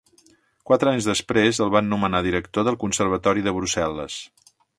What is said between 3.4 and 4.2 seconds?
de Brussel·les.